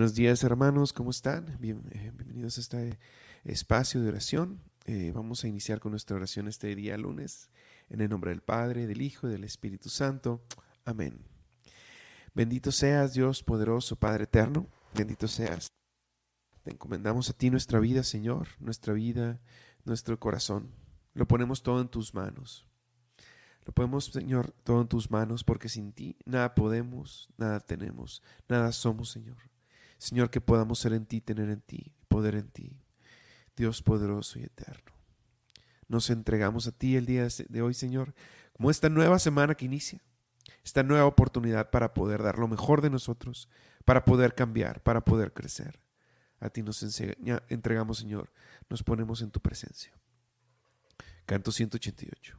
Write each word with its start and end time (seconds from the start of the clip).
Buenos 0.00 0.14
días 0.14 0.42
hermanos, 0.44 0.94
¿cómo 0.94 1.10
están? 1.10 1.58
Bien, 1.60 1.82
eh, 1.90 2.10
bienvenidos 2.16 2.56
a 2.56 2.62
este 2.62 2.98
espacio 3.44 4.00
de 4.00 4.08
oración. 4.08 4.58
Eh, 4.86 5.12
vamos 5.14 5.44
a 5.44 5.48
iniciar 5.48 5.78
con 5.78 5.90
nuestra 5.90 6.16
oración 6.16 6.48
este 6.48 6.74
día 6.74 6.96
lunes, 6.96 7.50
en 7.90 8.00
el 8.00 8.08
nombre 8.08 8.30
del 8.30 8.40
Padre, 8.40 8.86
del 8.86 9.02
Hijo 9.02 9.28
y 9.28 9.32
del 9.32 9.44
Espíritu 9.44 9.90
Santo. 9.90 10.42
Amén. 10.86 11.18
Bendito 12.32 12.72
seas 12.72 13.12
Dios 13.12 13.42
poderoso, 13.42 13.94
Padre 13.94 14.24
eterno, 14.24 14.66
bendito 14.94 15.28
seas. 15.28 15.66
Te 16.62 16.70
encomendamos 16.70 17.28
a 17.28 17.34
ti 17.34 17.50
nuestra 17.50 17.78
vida, 17.78 18.02
Señor, 18.02 18.48
nuestra 18.58 18.94
vida, 18.94 19.42
nuestro 19.84 20.18
corazón. 20.18 20.70
Lo 21.12 21.28
ponemos 21.28 21.62
todo 21.62 21.78
en 21.82 21.88
tus 21.88 22.14
manos. 22.14 22.66
Lo 23.66 23.74
ponemos, 23.74 24.06
Señor, 24.06 24.54
todo 24.64 24.80
en 24.80 24.88
tus 24.88 25.10
manos, 25.10 25.44
porque 25.44 25.68
sin 25.68 25.92
ti 25.92 26.16
nada 26.24 26.54
podemos, 26.54 27.28
nada 27.36 27.60
tenemos, 27.60 28.22
nada 28.48 28.72
somos, 28.72 29.10
Señor. 29.10 29.49
Señor, 30.00 30.30
que 30.30 30.40
podamos 30.40 30.78
ser 30.78 30.94
en 30.94 31.04
ti, 31.04 31.20
tener 31.20 31.50
en 31.50 31.60
ti, 31.60 31.92
poder 32.08 32.34
en 32.34 32.48
ti. 32.48 32.80
Dios 33.54 33.82
poderoso 33.82 34.38
y 34.38 34.44
eterno. 34.44 34.92
Nos 35.88 36.08
entregamos 36.08 36.66
a 36.66 36.72
ti 36.72 36.96
el 36.96 37.04
día 37.04 37.28
de 37.50 37.60
hoy, 37.60 37.74
Señor, 37.74 38.14
como 38.54 38.70
esta 38.70 38.88
nueva 38.88 39.18
semana 39.18 39.54
que 39.54 39.66
inicia, 39.66 40.02
esta 40.64 40.82
nueva 40.82 41.04
oportunidad 41.04 41.68
para 41.68 41.92
poder 41.92 42.22
dar 42.22 42.38
lo 42.38 42.48
mejor 42.48 42.80
de 42.80 42.88
nosotros, 42.88 43.50
para 43.84 44.06
poder 44.06 44.34
cambiar, 44.34 44.82
para 44.82 45.04
poder 45.04 45.34
crecer. 45.34 45.80
A 46.38 46.48
ti 46.48 46.62
nos 46.62 46.82
entregamos, 47.50 47.98
Señor, 47.98 48.32
nos 48.70 48.82
ponemos 48.82 49.20
en 49.20 49.30
tu 49.30 49.40
presencia. 49.40 49.92
Canto 51.26 51.52
188. 51.52 52.38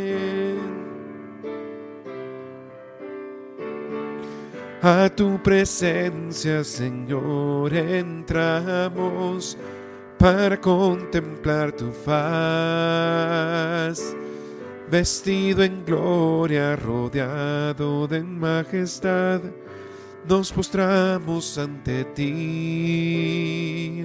A 4.83 5.07
tu 5.09 5.37
presencia, 5.43 6.63
Señor, 6.63 7.71
entramos 7.71 9.55
para 10.17 10.59
contemplar 10.59 11.71
tu 11.71 11.91
faz. 11.91 12.95
Vestido 14.89 15.61
en 15.63 15.85
gloria, 15.85 16.75
rodeado 16.75 18.07
de 18.07 18.23
majestad, 18.23 19.41
nos 20.27 20.51
postramos 20.51 21.59
ante 21.59 22.03
ti. 22.15 24.03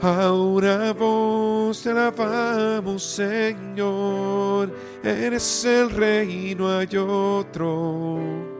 A 0.00 0.32
una 0.32 0.92
voz 0.92 1.82
te 1.82 1.90
alabamos, 1.90 3.02
Señor, 3.02 4.72
eres 5.02 5.64
el 5.64 5.90
rey, 5.90 6.54
no 6.56 6.78
hay 6.78 6.96
otro. 6.96 8.59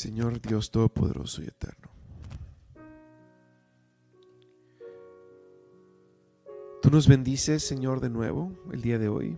Señor 0.00 0.40
Dios 0.40 0.70
Todopoderoso 0.70 1.42
y 1.42 1.46
Eterno. 1.48 1.90
Tú 6.80 6.90
nos 6.90 7.06
bendices, 7.06 7.62
Señor, 7.62 8.00
de 8.00 8.08
nuevo 8.08 8.50
el 8.72 8.80
día 8.80 8.98
de 8.98 9.08
hoy. 9.10 9.36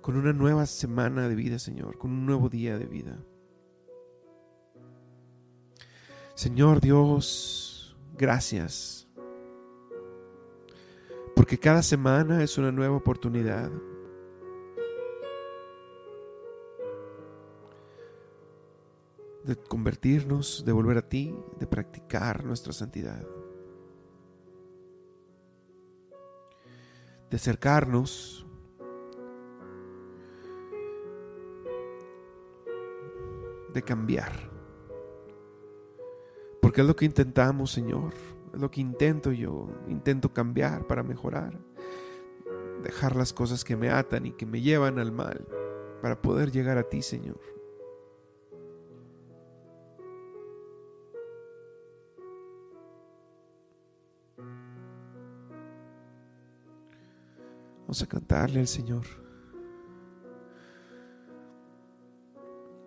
Con 0.00 0.16
una 0.16 0.32
nueva 0.32 0.64
semana 0.66 1.28
de 1.28 1.34
vida, 1.34 1.58
Señor, 1.58 1.98
con 1.98 2.12
un 2.12 2.24
nuevo 2.24 2.48
día 2.48 2.78
de 2.78 2.86
vida. 2.86 3.18
Señor 6.36 6.80
Dios, 6.80 7.96
gracias. 8.16 9.08
Porque 11.34 11.58
cada 11.58 11.82
semana 11.82 12.44
es 12.44 12.56
una 12.58 12.70
nueva 12.70 12.94
oportunidad 12.94 13.72
de 19.46 19.56
convertirnos, 19.56 20.64
de 20.64 20.72
volver 20.72 20.98
a 20.98 21.08
ti, 21.08 21.34
de 21.58 21.66
practicar 21.66 22.44
nuestra 22.44 22.72
santidad. 22.72 23.24
De 27.30 27.36
acercarnos 27.36 28.46
de 33.72 33.82
cambiar. 33.82 34.32
Porque 36.62 36.80
es 36.80 36.86
lo 36.86 36.96
que 36.96 37.04
intentamos, 37.04 37.70
Señor. 37.70 38.14
Es 38.52 38.60
lo 38.60 38.70
que 38.70 38.80
intento 38.80 39.32
yo. 39.32 39.68
Intento 39.88 40.32
cambiar 40.32 40.86
para 40.86 41.02
mejorar. 41.02 41.58
dejar 42.82 43.16
las 43.16 43.32
cosas 43.32 43.64
que 43.64 43.76
me 43.76 43.90
atan 43.90 44.26
y 44.26 44.32
que 44.32 44.46
me 44.46 44.60
llevan 44.60 44.98
al 44.98 45.10
mal 45.10 45.46
para 46.00 46.20
poder 46.22 46.52
llegar 46.52 46.78
a 46.78 46.84
ti, 46.84 47.02
Señor. 47.02 47.55
Vamos 57.86 58.02
a 58.02 58.06
cantarle 58.06 58.58
al 58.58 58.66
Señor. 58.66 59.04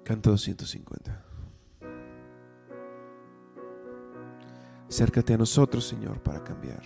Canto 0.04 0.32
250. 0.32 1.26
Acércate 4.90 5.36
a 5.36 5.38
nosotros, 5.38 5.88
Señor, 5.88 6.20
para 6.22 6.44
cambiar. 6.44 6.84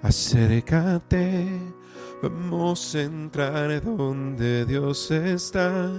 Acércate, 0.00 1.46
vamos 2.22 2.94
a 2.94 3.02
entrar 3.02 3.82
donde 3.82 4.64
Dios 4.64 5.10
está, 5.10 5.90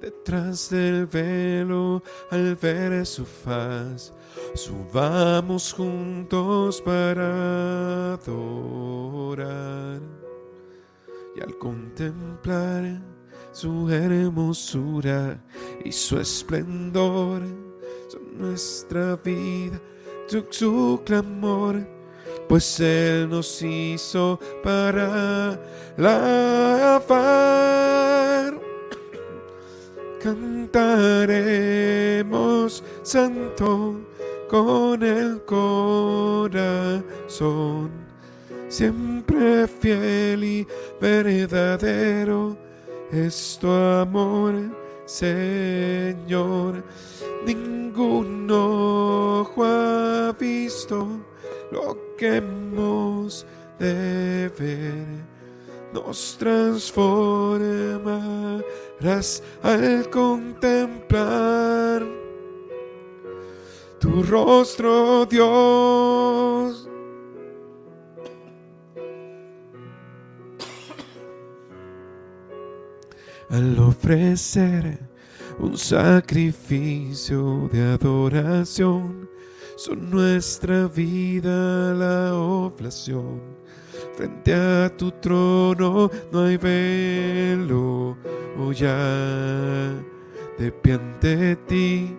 detrás 0.00 0.70
del 0.70 1.06
velo 1.06 2.02
al 2.30 2.56
ver 2.56 3.06
su 3.06 3.24
faz. 3.24 4.12
Subamos 4.54 5.72
juntos 5.72 6.82
para 6.82 8.14
adorar 8.14 10.00
y 11.36 11.40
al 11.40 11.56
contemplar 11.58 13.00
su 13.52 13.88
hermosura 13.90 15.42
y 15.84 15.92
su 15.92 16.18
esplendor 16.18 17.42
son 18.08 18.38
nuestra 18.38 19.16
vida, 19.16 19.80
su, 20.50 21.00
clamor, 21.04 21.86
pues 22.48 22.80
Él 22.80 23.28
nos 23.28 23.62
hizo 23.62 24.38
para 24.62 25.60
lavar. 25.96 28.07
Cantaremos 30.28 31.64
santo 33.02 33.98
con 34.46 35.02
el 35.02 35.42
corazón, 35.46 36.60
siempre 38.68 39.66
fiel 39.66 40.44
y 40.44 40.66
verdadero 41.00 42.58
es 43.10 43.56
tu 43.58 43.70
amor, 43.70 44.52
Señor. 45.06 46.84
Ningún 47.46 48.50
ojo 48.50 49.64
ha 49.64 50.36
visto 50.38 51.08
lo 51.72 51.96
que 52.18 52.36
hemos 52.36 53.46
de 53.78 54.50
ver. 54.58 55.28
Nos 55.94 56.36
al 59.62 60.10
contemplar 60.10 62.02
tu 64.00 64.22
rostro, 64.22 65.26
Dios. 65.26 66.88
al 73.50 73.78
ofrecer 73.78 74.98
un 75.58 75.76
sacrificio 75.76 77.68
de 77.72 77.82
adoración. 77.82 79.28
Son 79.76 80.10
nuestra 80.10 80.88
vida 80.88 81.94
la 81.94 82.34
oblación. 82.34 83.40
Frente 84.16 84.54
a 84.54 84.90
tu 84.96 85.10
trono 85.12 86.10
no 86.32 86.44
hay 86.44 86.56
velo, 86.56 88.16
ya 88.72 89.94
de 90.58 90.72
pie 90.82 90.94
ante 90.94 91.56
ti, 91.66 92.16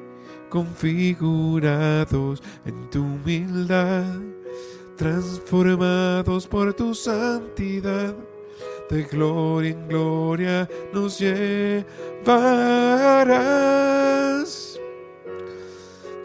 configurados 0.49 2.41
en 2.65 2.89
tu 2.89 3.03
humildad, 3.03 4.19
transformados 4.95 6.47
por 6.47 6.73
tu 6.73 6.95
santidad 6.95 8.15
de 8.89 9.03
gloria 9.03 9.71
en 9.71 9.87
gloria 9.87 10.67
nos 10.91 11.19
llevarás. 11.19 11.99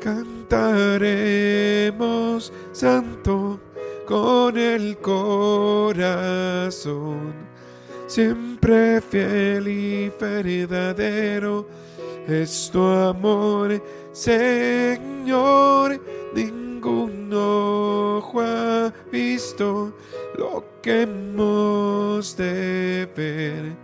Cantaremos 0.01 1.05
santo 2.73 3.61
con 4.07 4.57
el 4.59 4.97
corazón, 4.99 6.15
siempre 8.15 9.01
fiel 9.01 9.67
y 9.67 10.13
verdadero 10.21 11.67
es 12.29 12.71
tu 12.73 12.81
amor, 12.81 13.83
Señor. 14.13 16.01
Ningún 16.33 17.29
ojo 17.35 18.41
ha 18.41 18.93
visto 19.11 19.93
lo 20.39 20.65
que 20.81 21.03
hemos 21.03 22.37
de 22.37 23.09
ver 23.17 23.77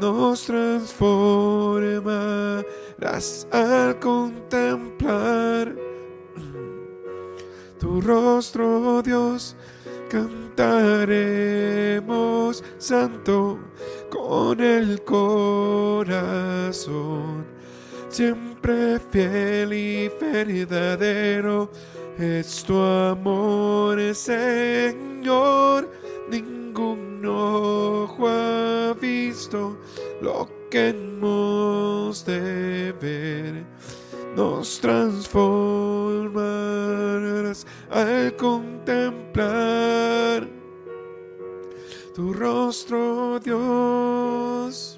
nos 0.00 0.46
transformarás 0.46 3.46
al 3.50 3.98
contemplar 3.98 5.76
tu 7.78 8.00
rostro, 8.00 9.02
Dios. 9.02 9.54
Santo 12.78 13.58
con 14.10 14.60
el 14.60 15.02
corazón, 15.04 16.04
siempre 18.08 18.98
fiel 19.10 19.72
y 19.72 20.10
verdadero 20.20 21.70
es 22.18 22.64
tu 22.64 22.76
amor, 22.76 24.14
Señor. 24.14 25.88
Ningún 26.28 27.24
ojo 27.26 28.28
ha 28.28 28.92
visto 29.00 29.78
lo 30.20 30.46
que 30.70 30.88
hemos 30.88 32.24
de 32.24 32.92
ver. 33.00 33.64
Nos 34.36 34.80
transformarás 34.80 37.66
al 37.90 38.36
contemplar 38.36 40.57
tu 42.18 42.32
rostro, 42.32 43.38
Dios. 43.38 44.97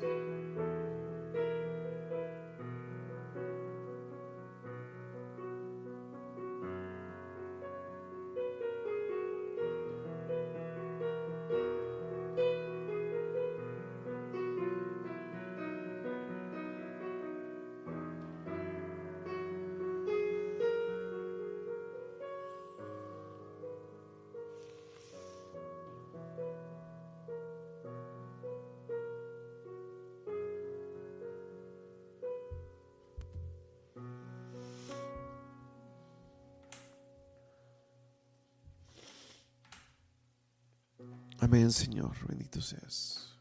Amén, 41.50 41.72
Señor. 41.72 42.14
Bendito 42.28 42.60
seas. 42.60 43.36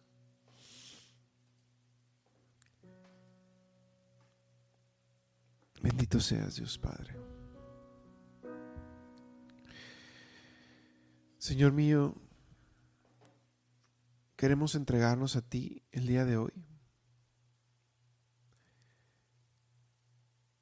Bendito 5.80 6.20
seas, 6.20 6.56
Dios 6.56 6.80
Padre. 6.80 7.16
Señor 11.38 11.72
mío, 11.72 12.16
queremos 14.36 14.74
entregarnos 14.74 15.36
a 15.36 15.48
ti 15.48 15.84
el 15.92 16.08
día 16.08 16.26
de 16.26 16.38
hoy. 16.38 16.66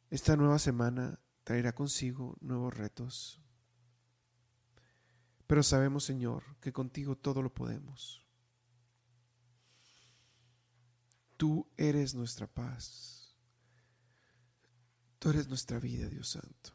Esta 0.10 0.36
nueva 0.36 0.60
semana 0.60 1.22
traerá 1.46 1.74
consigo 1.74 2.36
nuevos 2.42 2.74
retos, 2.74 3.42
pero 5.48 5.64
sabemos, 5.64 6.04
Señor, 6.04 6.44
que 6.60 6.74
contigo 6.74 7.16
todo 7.16 7.42
lo 7.42 7.54
podemos. 7.54 8.22
Tú 11.38 11.72
eres 11.78 12.14
nuestra 12.14 12.48
paz. 12.48 13.34
Tú 15.20 15.30
eres 15.30 15.48
nuestra 15.48 15.80
vida, 15.80 16.10
Dios 16.10 16.30
Santo. 16.30 16.72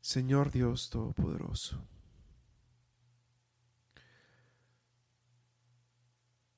Señor 0.00 0.52
Dios 0.52 0.88
Todopoderoso. 0.88 1.84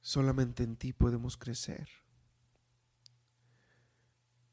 Solamente 0.00 0.64
en 0.64 0.76
ti 0.76 0.92
podemos 0.92 1.38
crecer. 1.38 1.88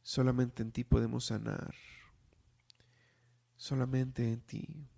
Solamente 0.02 0.64
en 0.64 0.72
ti 0.72 0.86
podemos 0.86 1.26
sanar. 1.26 1.76
Solamente 3.58 4.32
en 4.32 4.42
ti 4.42 4.90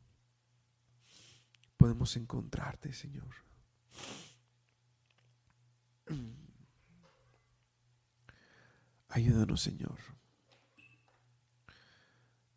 podemos 1.78 2.18
encontrarte, 2.18 2.92
Señor. 2.92 3.34
Ayúdanos, 9.10 9.62
Señor, 9.62 9.98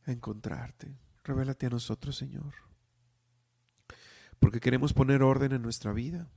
a 0.04 0.12
encontrarte. 0.12 0.98
Revélate 1.22 1.66
a 1.66 1.70
nosotros, 1.70 2.16
Señor. 2.16 2.54
Porque 4.38 4.60
queremos 4.60 4.92
poner 4.92 5.22
orden 5.22 5.52
en 5.52 5.62
nuestra 5.62 5.92
vida. 5.92 6.30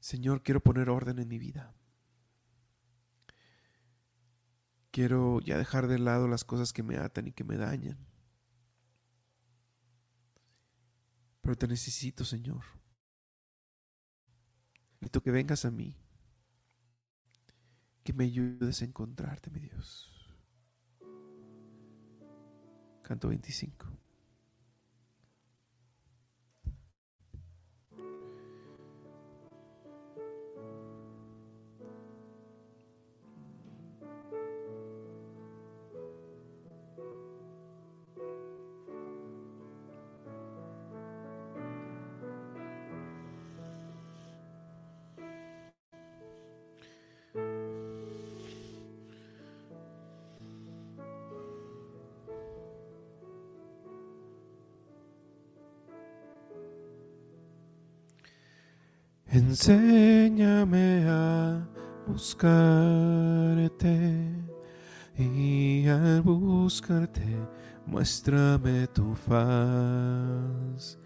Señor, 0.00 0.42
quiero 0.42 0.60
poner 0.60 0.90
orden 0.90 1.18
en 1.18 1.28
mi 1.28 1.38
vida. 1.38 1.74
Quiero 4.90 5.40
ya 5.40 5.56
dejar 5.58 5.86
de 5.86 5.98
lado 5.98 6.28
las 6.28 6.44
cosas 6.44 6.72
que 6.72 6.82
me 6.82 6.96
atan 6.96 7.28
y 7.28 7.32
que 7.32 7.44
me 7.44 7.56
dañan. 7.56 7.98
Pero 11.48 11.56
te 11.56 11.66
necesito, 11.66 12.26
Señor. 12.26 12.62
Necesito 15.00 15.22
que 15.22 15.30
vengas 15.30 15.64
a 15.64 15.70
mí. 15.70 15.96
Que 18.04 18.12
me 18.12 18.24
ayudes 18.24 18.82
a 18.82 18.84
encontrarte, 18.84 19.48
mi 19.50 19.60
Dios. 19.60 20.28
Canto 23.00 23.28
25. 23.28 23.86
Enséñame 59.58 61.02
a 61.08 61.66
buscarte 62.06 62.54
y 65.18 65.84
al 65.88 66.22
buscarte 66.22 67.26
muéstrame 67.84 68.86
tu 68.86 69.16
faz. 69.16 70.96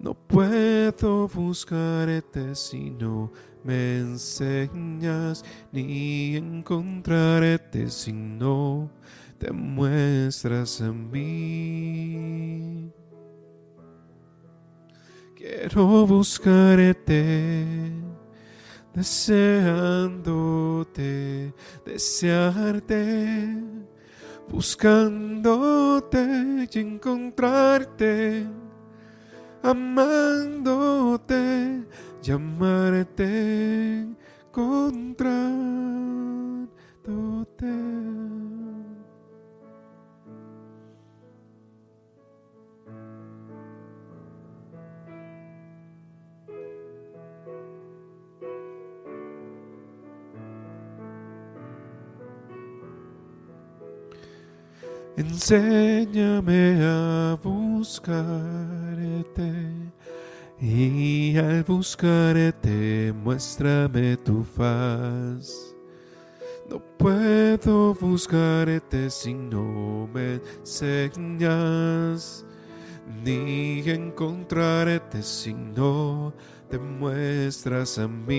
No 0.00 0.14
puedo 0.14 1.28
buscarte 1.28 2.54
si 2.54 2.92
no 2.92 3.30
me 3.62 3.98
enseñas, 3.98 5.44
ni 5.70 6.36
encontrarte 6.36 7.90
si 7.90 8.14
no 8.14 8.90
te 9.36 9.52
muestras 9.52 10.80
a 10.80 10.90
mí. 10.90 12.90
Quiero 15.38 16.04
buscarte, 16.04 17.64
deseándote, 18.92 20.34
desearte, 21.86 23.62
buscándote 24.48 26.18
y 26.72 26.78
encontrarte, 26.80 28.48
amándote, 29.62 31.04
llamarte, 32.20 34.08
encontrándote. 34.48 35.78
Enséñame 55.18 56.78
a 56.80 57.36
buscarte 57.42 58.22
y 60.60 61.36
al 61.36 61.64
buscarte 61.64 63.12
muéstrame 63.24 64.16
tu 64.18 64.44
faz. 64.44 65.74
No 66.70 66.80
puedo 66.98 67.94
buscarte 67.94 69.10
si 69.10 69.34
no 69.34 70.08
me 70.14 70.40
enseñas, 70.60 72.46
ni 73.24 73.80
encontrarte 73.90 75.20
si 75.24 75.52
no 75.52 76.32
te 76.70 76.78
muestras 76.78 77.98
a 77.98 78.06
mí. 78.06 78.38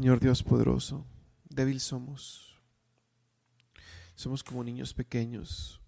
Señor 0.01 0.19
Dios 0.19 0.41
poderoso, 0.41 1.05
débil 1.47 1.79
somos. 1.79 2.59
Somos 4.15 4.43
como 4.43 4.63
niños 4.63 4.95
pequeños 4.95 5.79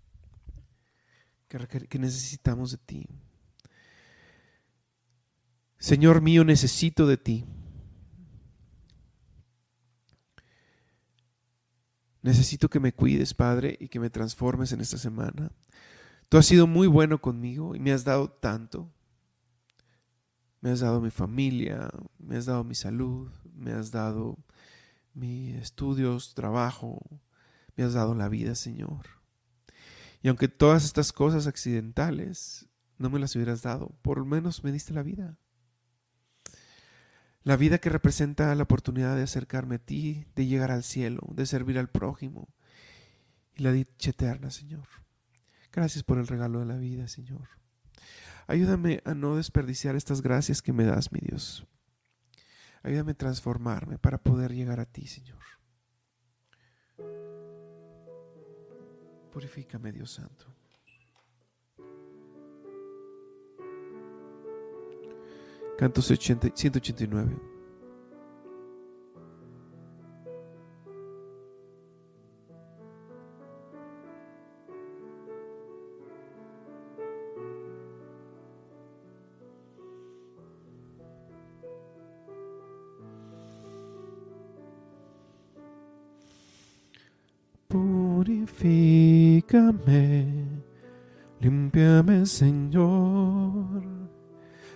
que, 1.48 1.98
necesitamos 1.98 2.70
de 2.70 2.78
ti. 2.78 3.08
Señor 5.80 6.22
mío, 6.22 6.44
necesito 6.44 7.08
de 7.08 7.18
ti. 7.18 7.46
Necesito 12.22 12.70
que 12.70 12.80
me 12.80 12.94
cuides, 12.94 13.34
Padre, 13.34 13.76
y 13.80 13.88
que 13.88 14.00
me 14.00 14.12
transformes 14.12 14.72
en 14.74 14.82
esta 14.82 15.00
semana. 15.00 15.52
Tú 16.30 16.38
has 16.38 16.46
sido 16.46 16.68
muy 16.68 16.86
bueno 16.86 17.20
conmigo 17.20 17.76
y 17.76 17.80
me 17.80 17.92
has 17.92 18.04
dado 18.04 18.30
tanto. 18.30 18.94
Me 20.64 20.72
has 20.72 20.80
dado 20.80 21.02
mi 21.02 21.12
familia, 21.12 21.90
me 22.20 22.38
has 22.38 22.46
dado 22.46 22.64
mi 22.64 22.74
salud, 22.74 23.30
me 23.54 23.74
has 23.74 23.92
dado 23.92 24.38
mis 25.14 25.56
estudios, 25.56 26.36
trabajo, 26.36 27.02
me 27.76 27.84
has 27.84 27.92
dado 27.92 28.16
la 28.16 28.30
vida, 28.30 28.56
Señor. 28.56 29.02
Y 30.22 30.30
aunque 30.30 30.48
todas 30.48 30.86
estas 30.86 31.12
cosas 31.12 31.48
accidentales 31.48 32.70
no 32.98 33.10
me 33.10 33.20
las 33.20 33.36
hubieras 33.36 33.62
dado, 33.62 33.90
por 34.02 34.20
lo 34.20 34.26
menos 34.26 34.64
me 34.64 34.72
diste 34.72 34.94
la 34.94 35.04
vida. 35.04 35.38
La 37.44 37.58
vida 37.58 37.80
que 37.80 37.90
representa 37.90 38.56
la 38.56 38.64
oportunidad 38.64 39.18
de 39.18 39.24
acercarme 39.24 39.76
a 39.76 39.80
ti, 39.80 40.28
de 40.34 40.46
llegar 40.46 40.72
al 40.72 40.84
cielo, 40.84 41.28
de 41.34 41.46
servir 41.46 41.78
al 41.78 41.90
prójimo 41.90 42.48
y 43.54 43.64
la 43.64 43.74
dicha 43.74 44.12
eterna, 44.12 44.50
Señor. 44.50 44.88
Gracias 45.74 46.06
por 46.06 46.20
el 46.20 46.28
regalo 46.28 46.62
de 46.62 46.68
la 46.68 46.78
vida, 46.78 47.10
Señor. 47.10 47.50
Ayúdame 48.48 49.02
a 49.06 49.14
no 49.14 49.38
desperdiciar 49.38 49.96
estas 49.96 50.22
gracias 50.22 50.62
que 50.62 50.74
me 50.74 50.84
das, 50.84 51.12
mi 51.12 51.20
Dios. 51.20 51.66
Ayúdame 52.84 53.12
a 53.12 53.16
transformarme 53.16 53.98
para 53.98 54.18
poder 54.18 54.54
llegar 54.54 54.80
a 54.80 54.86
ti, 54.86 55.08
Señor. 55.08 55.40
Purifícame, 59.32 59.92
Dios 59.92 60.12
Santo. 60.12 60.46
Canto 65.78 66.02
189. 66.02 67.53
Purifícame, 88.64 90.24
limpiame, 91.42 92.26
Señor, 92.26 93.84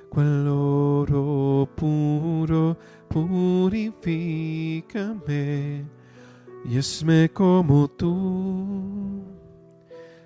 cual 0.10 0.46
oro 0.50 1.70
puro, 1.74 2.78
purifícame, 3.08 5.86
y 6.66 6.78
esme 6.78 7.30
como 7.30 7.88
tú, 7.88 9.24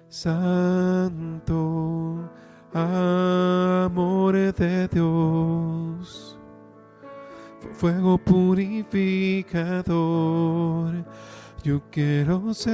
Santo, 0.09 1.51
amor 2.73 4.55
de 4.55 4.87
Dios, 4.87 6.35
fuego 7.73 8.17
purificador 8.17 11.05
yo 11.63 11.81
quiero 11.91 12.53
ser 12.53 12.71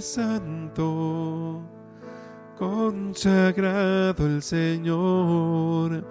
santo, 0.00 1.62
consagrado 2.58 4.26
el 4.26 4.42
Señor. 4.42 6.06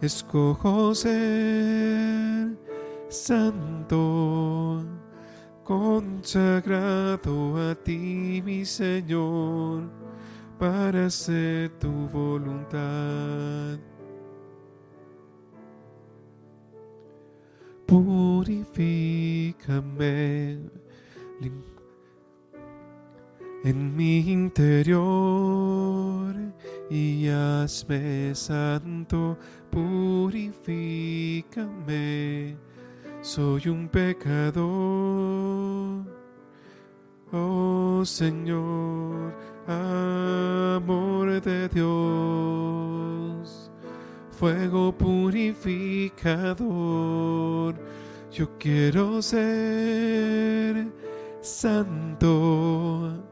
Escojo 0.00 0.94
ser 0.94 2.56
santo, 3.08 4.84
consagrado 5.64 7.70
a 7.70 7.74
ti, 7.74 8.42
mi 8.44 8.64
Señor, 8.64 9.90
para 10.58 11.06
hacer 11.06 11.70
tu 11.78 11.90
voluntad. 12.08 13.78
Purifícame 17.86 18.74
en 23.64 23.96
mi 23.96 24.18
interior 24.30 25.04
y 26.90 27.28
hazme 27.28 28.34
santo, 28.34 29.38
purifícame, 29.70 30.64
soy 33.22 33.68
un 33.68 33.88
pecador. 33.88 34.64
Oh 37.32 38.02
Señor, 38.04 39.34
amor 39.66 41.40
de 41.40 41.68
Dios 41.70 42.63
fuego 44.44 44.92
purificador. 44.92 47.74
Yo 48.30 48.58
quiero 48.58 49.22
ser 49.22 50.86
santo, 51.40 53.24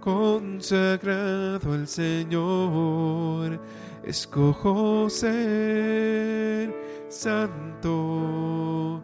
consagrado 0.00 1.74
al 1.74 1.86
Señor. 1.86 3.60
Escojo 4.02 5.08
ser 5.08 6.74
santo, 7.08 9.00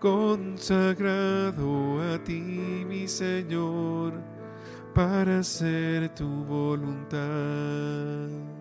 consagrado 0.00 2.02
a 2.12 2.18
ti, 2.24 2.84
mi 2.88 3.06
Señor, 3.06 4.14
para 4.94 5.38
hacer 5.38 6.12
tu 6.16 6.26
voluntad 6.44 8.57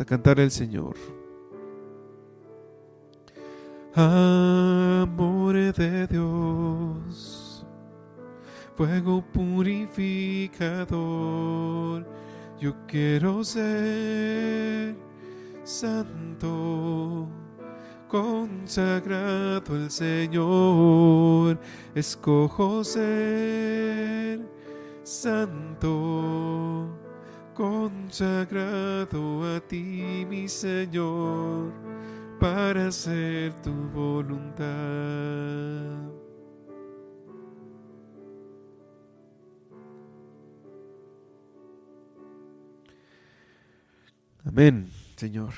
a 0.00 0.04
cantar 0.04 0.40
el 0.40 0.50
Señor. 0.50 0.96
Amor 3.94 5.54
de 5.54 6.06
Dios, 6.06 7.64
fuego 8.74 9.24
purificador, 9.32 12.06
yo 12.60 12.74
quiero 12.86 13.42
ser 13.42 14.94
santo, 15.64 17.26
consagrado 18.06 19.76
el 19.76 19.90
Señor, 19.90 21.58
escojo 21.94 22.84
ser 22.84 24.42
santo 25.02 27.05
consagrado 27.56 29.56
a 29.56 29.60
ti, 29.60 30.26
mi 30.28 30.46
Señor, 30.46 31.72
para 32.38 32.88
hacer 32.88 33.54
tu 33.62 33.72
voluntad. 33.72 34.66
Amén, 44.44 44.90
Señor. 45.16 45.52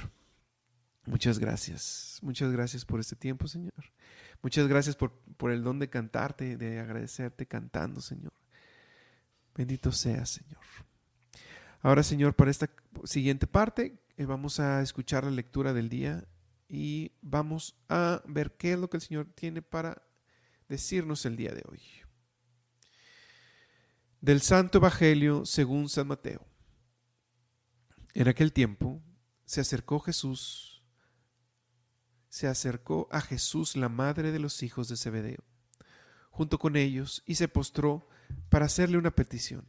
Muchas 1.04 1.38
gracias. 1.38 2.20
Muchas 2.22 2.52
gracias 2.52 2.84
por 2.84 3.00
este 3.00 3.16
tiempo, 3.16 3.48
Señor. 3.48 3.72
Muchas 4.40 4.68
gracias 4.68 4.94
por, 4.94 5.12
por 5.36 5.50
el 5.50 5.64
don 5.64 5.80
de 5.80 5.90
cantarte, 5.90 6.56
de 6.56 6.78
agradecerte 6.78 7.46
cantando, 7.46 8.00
Señor. 8.00 8.32
Bendito 9.54 9.90
seas, 9.90 10.30
Señor. 10.30 10.87
Ahora, 11.80 12.02
Señor, 12.02 12.34
para 12.34 12.50
esta 12.50 12.68
siguiente 13.04 13.46
parte 13.46 14.00
eh, 14.16 14.24
vamos 14.24 14.58
a 14.58 14.82
escuchar 14.82 15.24
la 15.24 15.30
lectura 15.30 15.72
del 15.72 15.88
día 15.88 16.26
y 16.68 17.12
vamos 17.22 17.76
a 17.88 18.22
ver 18.26 18.56
qué 18.56 18.72
es 18.72 18.78
lo 18.78 18.90
que 18.90 18.96
el 18.96 19.02
Señor 19.02 19.28
tiene 19.34 19.62
para 19.62 20.02
decirnos 20.68 21.24
el 21.24 21.36
día 21.36 21.52
de 21.52 21.62
hoy. 21.68 21.80
Del 24.20 24.42
Santo 24.42 24.78
Evangelio 24.78 25.46
según 25.46 25.88
San 25.88 26.08
Mateo. 26.08 26.44
En 28.12 28.26
aquel 28.26 28.52
tiempo 28.52 29.00
se 29.44 29.60
acercó 29.60 30.00
Jesús, 30.00 30.82
se 32.28 32.48
acercó 32.48 33.08
a 33.12 33.20
Jesús 33.20 33.76
la 33.76 33.88
madre 33.88 34.32
de 34.32 34.40
los 34.40 34.64
hijos 34.64 34.88
de 34.88 34.96
Zebedeo, 34.96 35.44
junto 36.30 36.58
con 36.58 36.74
ellos, 36.74 37.22
y 37.24 37.36
se 37.36 37.46
postró 37.46 38.08
para 38.48 38.66
hacerle 38.66 38.98
una 38.98 39.14
petición. 39.14 39.68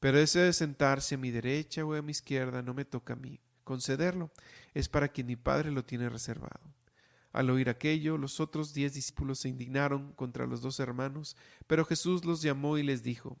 pero 0.00 0.18
ese 0.18 0.40
de 0.40 0.52
sentarse 0.52 1.14
a 1.14 1.18
mi 1.18 1.30
derecha 1.30 1.84
o 1.84 1.94
a 1.94 2.02
mi 2.02 2.10
izquierda 2.10 2.62
no 2.62 2.74
me 2.74 2.84
toca 2.84 3.12
a 3.12 3.16
mí 3.16 3.40
concederlo, 3.70 4.32
es 4.74 4.88
para 4.88 5.08
quien 5.08 5.28
mi 5.28 5.36
Padre 5.36 5.70
lo 5.70 5.84
tiene 5.84 6.08
reservado. 6.08 6.74
Al 7.32 7.50
oír 7.50 7.68
aquello, 7.68 8.18
los 8.18 8.40
otros 8.40 8.74
diez 8.74 8.94
discípulos 8.94 9.38
se 9.38 9.48
indignaron 9.48 10.12
contra 10.14 10.46
los 10.46 10.60
dos 10.60 10.80
hermanos, 10.80 11.36
pero 11.68 11.84
Jesús 11.84 12.24
los 12.24 12.42
llamó 12.42 12.78
y 12.78 12.82
les 12.82 13.04
dijo, 13.04 13.38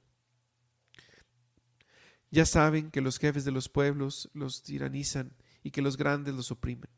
Ya 2.30 2.46
saben 2.46 2.92
que 2.92 3.00
los 3.00 3.18
jefes 3.18 3.44
de 3.44 3.50
los 3.50 3.68
pueblos 3.68 4.30
los 4.32 4.62
tiranizan 4.62 5.34
y 5.64 5.72
que 5.72 5.82
los 5.82 5.96
grandes 5.96 6.34
los 6.34 6.52
oprimen. 6.52 6.90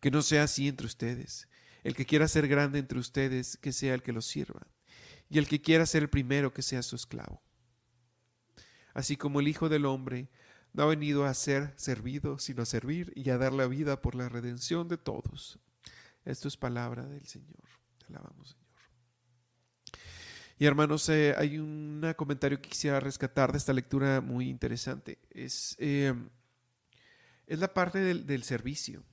Que 0.00 0.10
no 0.10 0.22
sea 0.22 0.42
así 0.42 0.66
entre 0.66 0.86
ustedes. 0.88 1.48
El 1.84 1.94
que 1.94 2.06
quiera 2.06 2.26
ser 2.26 2.48
grande 2.48 2.80
entre 2.80 2.98
ustedes, 2.98 3.56
que 3.58 3.72
sea 3.72 3.94
el 3.94 4.02
que 4.02 4.12
los 4.12 4.26
sirva, 4.26 4.66
y 5.30 5.38
el 5.38 5.46
que 5.46 5.62
quiera 5.62 5.86
ser 5.86 6.02
el 6.02 6.10
primero, 6.10 6.52
que 6.52 6.62
sea 6.62 6.82
su 6.82 6.96
esclavo. 6.96 7.40
Así 8.94 9.16
como 9.16 9.40
el 9.40 9.48
Hijo 9.48 9.68
del 9.68 9.86
Hombre 9.86 10.28
no 10.72 10.82
ha 10.82 10.86
venido 10.86 11.24
a 11.24 11.34
ser 11.34 11.72
servido, 11.76 12.38
sino 12.38 12.62
a 12.62 12.66
servir 12.66 13.12
y 13.14 13.30
a 13.30 13.38
dar 13.38 13.52
la 13.52 13.66
vida 13.66 14.00
por 14.00 14.14
la 14.14 14.28
redención 14.28 14.88
de 14.88 14.98
todos. 14.98 15.58
Esto 16.24 16.48
es 16.48 16.56
palabra 16.56 17.06
del 17.06 17.26
Señor. 17.26 17.64
Te 17.98 18.06
alabamos, 18.06 18.50
Señor. 18.50 18.68
Y 20.60 20.66
hermanos, 20.66 21.08
eh, 21.08 21.34
hay 21.38 21.58
un 21.58 22.02
comentario 22.16 22.60
que 22.60 22.68
quisiera 22.68 22.98
rescatar 22.98 23.52
de 23.52 23.58
esta 23.58 23.72
lectura 23.72 24.20
muy 24.20 24.48
interesante. 24.48 25.18
Es, 25.30 25.76
eh, 25.78 26.12
es 27.46 27.58
la 27.60 27.72
parte 27.72 28.00
del, 28.00 28.26
del 28.26 28.42
servicio. 28.42 29.04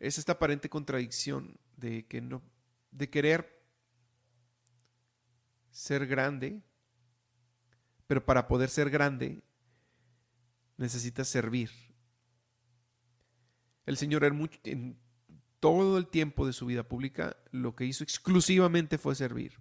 Es 0.00 0.18
esta 0.18 0.32
aparente 0.32 0.68
contradicción 0.68 1.56
de 1.76 2.06
que 2.06 2.20
no, 2.20 2.42
de 2.90 3.08
querer 3.08 3.62
ser 5.70 6.06
grande, 6.06 6.60
pero 8.08 8.24
para 8.24 8.48
poder 8.48 8.70
ser 8.70 8.90
grande 8.90 9.44
necesitas 10.76 11.28
servir. 11.28 11.70
El 13.86 13.96
Señor 13.96 14.24
en, 14.24 14.98
todo 15.60 15.98
el 15.98 16.08
tiempo 16.08 16.46
de 16.46 16.52
su 16.52 16.66
vida 16.66 16.82
pública 16.82 17.36
lo 17.52 17.76
que 17.76 17.84
hizo 17.84 18.02
exclusivamente 18.02 18.98
fue 18.98 19.14
servir. 19.14 19.58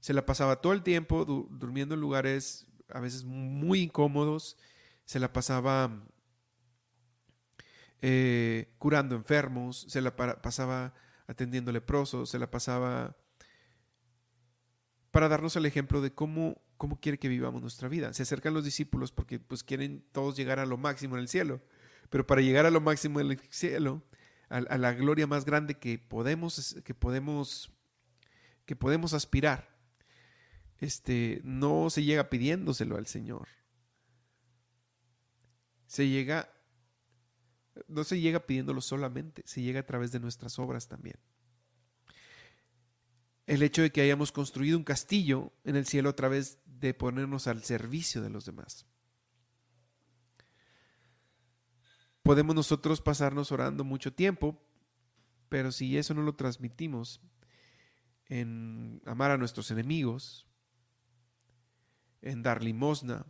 Se 0.00 0.14
la 0.14 0.24
pasaba 0.24 0.60
todo 0.60 0.72
el 0.72 0.82
tiempo 0.82 1.24
durmiendo 1.24 1.94
en 1.94 2.00
lugares 2.00 2.66
a 2.88 3.00
veces 3.00 3.24
muy 3.24 3.82
incómodos, 3.82 4.56
se 5.04 5.20
la 5.20 5.32
pasaba 5.32 6.02
eh, 8.00 8.74
curando 8.78 9.16
enfermos, 9.16 9.84
se 9.88 10.00
la 10.00 10.16
pasaba 10.16 10.94
atendiendo 11.26 11.72
leprosos, 11.72 12.30
se 12.30 12.38
la 12.38 12.50
pasaba 12.50 13.16
para 15.10 15.28
darnos 15.28 15.56
el 15.56 15.66
ejemplo 15.66 16.00
de 16.00 16.12
cómo, 16.12 16.60
cómo 16.76 17.00
quiere 17.00 17.18
que 17.18 17.28
vivamos 17.28 17.60
nuestra 17.60 17.88
vida. 17.88 18.12
Se 18.12 18.22
acercan 18.22 18.54
los 18.54 18.64
discípulos 18.64 19.12
porque 19.12 19.38
pues 19.38 19.64
quieren 19.64 20.04
todos 20.12 20.36
llegar 20.36 20.58
a 20.58 20.66
lo 20.66 20.76
máximo 20.76 21.16
en 21.16 21.22
el 21.22 21.28
cielo. 21.28 21.60
Pero 22.10 22.26
para 22.26 22.40
llegar 22.40 22.66
a 22.66 22.70
lo 22.70 22.80
máximo 22.80 23.20
en 23.20 23.32
el 23.32 23.40
cielo, 23.50 24.02
a, 24.48 24.60
la 24.60 24.92
gloria 24.92 25.26
más 25.26 25.44
grande 25.44 25.78
que 25.78 25.98
podemos, 25.98 26.76
que 26.84 26.94
podemos, 26.94 27.72
que 28.66 28.76
podemos 28.76 29.14
aspirar, 29.14 29.68
este, 30.78 31.40
no 31.44 31.90
se 31.90 32.02
llega 32.02 32.30
pidiéndoselo 32.30 32.96
al 32.96 33.06
Señor. 33.06 33.48
Se 35.86 36.08
llega, 36.08 36.52
no 37.88 38.04
se 38.04 38.20
llega 38.20 38.46
pidiéndolo 38.46 38.80
solamente, 38.80 39.42
se 39.44 39.62
llega 39.62 39.80
a 39.80 39.86
través 39.86 40.12
de 40.12 40.20
nuestras 40.20 40.58
obras 40.58 40.88
también. 40.88 41.16
El 43.50 43.62
hecho 43.62 43.82
de 43.82 43.90
que 43.90 44.00
hayamos 44.00 44.32
construido 44.32 44.78
un 44.78 44.84
castillo 44.84 45.52
en 45.64 45.76
el 45.76 45.86
cielo 45.86 46.10
a 46.10 46.16
través 46.16 46.58
de 46.66 46.94
ponernos 46.94 47.46
al 47.46 47.64
servicio 47.64 48.22
de 48.22 48.30
los 48.30 48.44
demás. 48.44 48.86
podemos 52.22 52.54
nosotros 52.54 53.00
pasarnos 53.00 53.50
orando 53.50 53.82
mucho 53.82 54.12
tiempo, 54.12 54.56
pero 55.48 55.72
si 55.72 55.98
eso 55.98 56.14
no 56.14 56.22
lo 56.22 56.36
transmitimos 56.36 57.20
en 58.26 59.02
amar 59.04 59.32
a 59.32 59.36
nuestros 59.36 59.70
enemigos, 59.72 60.46
en 62.22 62.44
dar 62.44 62.62
limosna, 62.62 63.26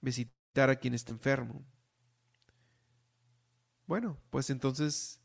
visitar 0.00 0.70
a 0.70 0.76
quien 0.76 0.94
está 0.94 1.12
enfermo, 1.12 1.62
bueno, 3.86 4.18
pues 4.30 4.48
entonces 4.48 5.20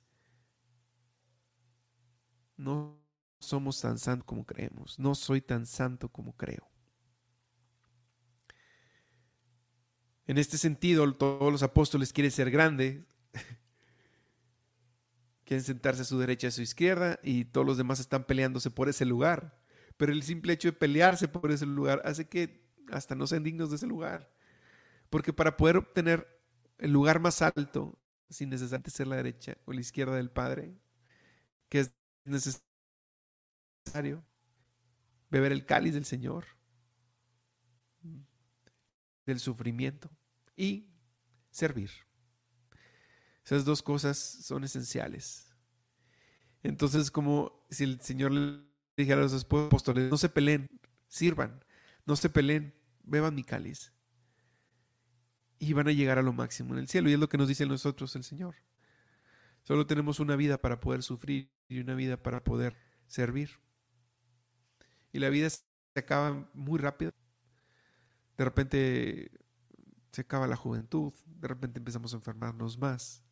no 2.57 2.99
somos 3.39 3.80
tan 3.82 4.00
santos 4.00 4.26
como 4.26 4.45
creemos, 4.45 5.00
no 5.00 5.15
soy 5.15 5.41
tan 5.41 5.65
santo 5.65 6.10
como 6.10 6.36
creo. 6.36 6.67
En 10.26 10.38
este 10.38 10.58
sentido, 10.58 11.13
todos 11.15 11.52
los 11.52 11.63
apóstoles 11.63 12.12
quieren 12.12 12.32
ser 12.32 12.52
grandes, 12.52 13.06
quieren 15.45 15.63
sentarse 15.63 16.02
a 16.02 16.06
su 16.06 16.19
derecha, 16.19 16.50
a 16.50 16.52
su 16.52 16.62
izquierda, 16.62 17.19
y 17.23 17.45
todos 17.45 17.65
los 17.65 17.78
demás 17.78 18.02
están 18.02 18.26
peleándose 18.26 18.69
por 18.69 18.89
ese 18.89 19.06
lugar. 19.06 19.58
Pero 19.95 20.12
el 20.12 20.23
simple 20.23 20.54
hecho 20.54 20.67
de 20.67 20.73
pelearse 20.73 21.30
por 21.30 21.52
ese 21.52 21.65
lugar 21.65 22.02
hace 22.04 22.28
que 22.28 22.67
hasta 22.91 23.15
no 23.15 23.26
sean 23.26 23.43
dignos 23.43 23.69
de 23.69 23.78
ese 23.78 23.88
lugar. 23.88 24.30
Porque 25.10 25.32
para 25.32 25.56
poder 25.56 25.78
obtener 25.78 26.28
el 26.78 26.91
lugar 26.91 27.21
más 27.21 27.41
alto, 27.41 27.97
sin 28.30 28.50
necesariamente 28.50 28.91
ser 28.91 29.08
la 29.08 29.15
derecha 29.15 29.58
o 29.63 29.71
la 29.71 29.80
izquierda 29.80 30.15
del 30.15 30.30
Padre, 30.30 30.76
que 31.69 31.80
es 31.80 31.93
necesario 32.26 32.66
beber 35.30 35.52
el 35.52 35.65
cáliz 35.65 35.93
del 35.93 36.06
Señor, 36.06 36.45
del 39.26 39.39
sufrimiento 39.39 40.10
y 40.56 40.89
servir. 41.52 41.91
Esas 43.43 43.65
dos 43.65 43.82
cosas 43.82 44.17
son 44.17 44.63
esenciales. 44.63 45.56
Entonces, 46.63 47.12
como 47.12 47.65
si 47.69 47.84
el 47.84 48.02
Señor 48.02 48.32
le 48.32 48.62
dijera 48.97 49.21
a 49.21 49.23
los 49.23 49.43
apóstoles, 49.43 50.10
no 50.10 50.17
se 50.17 50.30
peleen, 50.30 50.67
sirvan, 51.08 51.63
no 52.06 52.15
se 52.15 52.30
peleen, 52.30 52.73
beban 53.04 53.36
mi 53.36 53.43
cáliz. 53.43 53.93
Y 55.60 55.73
van 55.73 55.88
a 55.88 55.91
llegar 55.91 56.19
a 56.19 56.23
lo 56.23 56.34
máximo 56.34 56.73
en 56.73 56.80
el 56.80 56.88
cielo. 56.88 57.10
Y 57.10 57.13
es 57.13 57.19
lo 57.19 57.30
que 57.30 57.38
nos 57.38 57.47
dice 57.47 57.63
a 57.63 57.67
nosotros 57.67 58.15
el 58.15 58.23
Señor. 58.23 58.56
Solo 59.63 59.88
tenemos 59.88 60.19
una 60.19 60.36
vida 60.36 60.60
para 60.60 60.80
poder 60.80 61.04
sufrir 61.04 61.52
y 61.67 61.80
una 61.80 61.95
vida 61.95 62.21
para 62.21 62.43
poder 62.43 62.76
servir. 63.08 63.50
Y 65.12 65.20
la 65.20 65.30
vida 65.30 65.50
se 65.50 65.63
acaba 65.96 66.50
muy 66.54 66.80
rápido. 66.80 67.12
De 68.38 68.46
repente 68.46 69.32
se 70.12 70.22
acaba 70.22 70.48
la 70.48 70.56
juventud, 70.56 71.13
de 71.26 71.48
repente 71.48 71.80
empezamos 71.80 72.13
a 72.13 72.17
enfermarnos 72.17 72.78
más. 72.78 73.24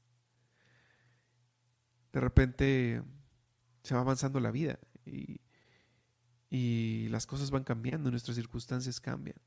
De 2.11 2.19
repente 2.19 3.03
se 3.83 3.93
va 3.93 4.01
avanzando 4.01 4.39
la 4.39 4.51
vida 4.51 4.79
y, 5.05 5.41
y 6.49 7.07
las 7.09 7.25
cosas 7.27 7.51
van 7.51 7.63
cambiando, 7.63 8.11
nuestras 8.11 8.35
circunstancias 8.35 8.99
cambian. 8.99 9.37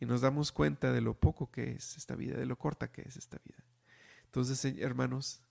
Y 0.00 0.06
nos 0.06 0.20
damos 0.20 0.52
cuenta 0.52 0.92
de 0.92 1.00
lo 1.00 1.14
poco 1.14 1.50
que 1.50 1.72
es 1.72 1.96
esta 1.96 2.16
vida, 2.16 2.36
de 2.36 2.46
lo 2.46 2.56
corta 2.56 2.90
que 2.90 3.02
es 3.02 3.16
esta 3.16 3.38
vida. 3.44 3.64
Entonces, 4.24 4.64
hermanos, 4.78 5.42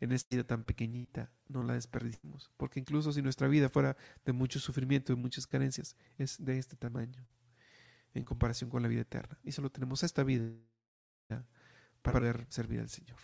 en 0.00 0.12
esta 0.12 0.36
vida 0.36 0.46
tan 0.46 0.64
pequeñita, 0.64 1.30
no 1.48 1.62
la 1.62 1.74
desperdiciemos. 1.74 2.50
Porque 2.56 2.80
incluso 2.80 3.12
si 3.12 3.22
nuestra 3.22 3.48
vida 3.48 3.68
fuera 3.68 3.96
de 4.24 4.32
mucho 4.32 4.58
sufrimiento 4.60 5.12
y 5.12 5.16
muchas 5.16 5.46
carencias, 5.46 5.96
es 6.18 6.44
de 6.44 6.58
este 6.58 6.76
tamaño 6.76 7.26
en 8.14 8.24
comparación 8.24 8.70
con 8.70 8.82
la 8.82 8.88
vida 8.88 9.02
eterna. 9.02 9.38
Y 9.42 9.52
solo 9.52 9.70
tenemos 9.70 10.02
esta 10.02 10.22
vida 10.22 10.46
para 12.02 12.18
poder 12.18 12.46
servir 12.48 12.80
al 12.80 12.88
Señor. 12.88 13.18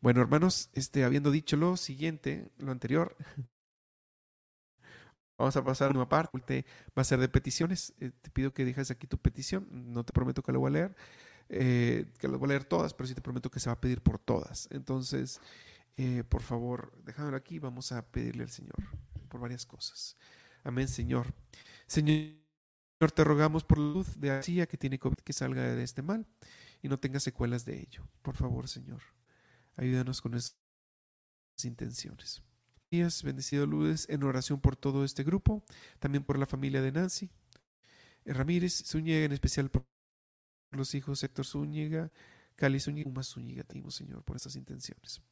Bueno, 0.00 0.20
hermanos, 0.20 0.70
este, 0.74 1.04
habiendo 1.04 1.30
dicho 1.30 1.56
lo 1.56 1.76
siguiente, 1.76 2.52
lo 2.58 2.72
anterior, 2.72 3.16
vamos 5.38 5.56
a 5.56 5.64
pasar 5.64 5.90
a 5.90 5.94
una 5.94 6.08
parte. 6.08 6.66
Va 6.96 7.02
a 7.02 7.04
ser 7.04 7.18
de 7.20 7.28
peticiones. 7.28 7.94
Eh, 8.00 8.10
te 8.20 8.30
pido 8.30 8.52
que 8.52 8.64
dejes 8.64 8.90
aquí 8.90 9.06
tu 9.06 9.18
petición. 9.18 9.66
No 9.70 10.04
te 10.04 10.12
prometo 10.12 10.42
que 10.42 10.52
lo 10.52 10.60
voy 10.60 10.68
a 10.68 10.72
leer, 10.72 10.96
eh, 11.48 12.06
que 12.18 12.28
lo 12.28 12.38
voy 12.38 12.46
a 12.46 12.48
leer 12.50 12.64
todas, 12.64 12.94
pero 12.94 13.06
sí 13.06 13.14
te 13.14 13.20
prometo 13.20 13.50
que 13.50 13.60
se 13.60 13.68
va 13.68 13.74
a 13.74 13.80
pedir 13.80 14.00
por 14.00 14.18
todas. 14.18 14.68
Entonces, 14.70 15.40
eh, 15.96 16.24
por 16.28 16.42
favor, 16.42 16.92
déjamelo 17.04 17.36
aquí. 17.36 17.58
Vamos 17.58 17.92
a 17.92 18.06
pedirle 18.06 18.44
al 18.44 18.50
Señor 18.50 18.76
por 19.28 19.40
varias 19.40 19.66
cosas. 19.66 20.16
Amén, 20.62 20.88
Señor. 20.88 21.34
Señor. 21.86 22.44
Te 23.14 23.24
rogamos 23.24 23.64
por 23.64 23.78
la 23.78 23.92
luz 23.92 24.18
de 24.18 24.30
Asia 24.30 24.66
que 24.66 24.78
tiene 24.78 24.98
COVID 24.98 25.18
que 25.18 25.34
salga 25.34 25.62
de 25.74 25.82
este 25.82 26.00
mal 26.00 26.26
y 26.80 26.88
no 26.88 26.98
tenga 26.98 27.20
secuelas 27.20 27.66
de 27.66 27.80
ello. 27.80 28.08
Por 28.22 28.34
favor, 28.34 28.66
Señor, 28.66 29.02
ayúdanos 29.76 30.22
con 30.22 30.34
esas 30.34 30.56
intenciones. 31.64 32.42
Días, 32.90 33.22
bendecido 33.22 33.66
Ludes, 33.66 34.06
en 34.08 34.22
oración 34.22 34.60
por 34.60 34.76
todo 34.76 35.04
este 35.04 35.22
grupo, 35.22 35.64
también 35.98 36.24
por 36.24 36.38
la 36.38 36.46
familia 36.46 36.80
de 36.80 36.92
Nancy, 36.92 37.30
Ramírez, 38.24 38.84
Zúñiga, 38.86 39.24
en 39.24 39.32
especial 39.32 39.70
por 39.70 39.84
los 40.76 40.94
hijos 40.94 41.22
Héctor 41.22 41.46
Zúñiga, 41.46 42.10
Cali 42.56 42.80
Zúñiga, 42.80 43.10
más 43.10 43.28
Zúñiga, 43.28 43.64
Señor, 43.88 44.22
por 44.22 44.36
esas 44.36 44.56
intenciones. 44.56 45.22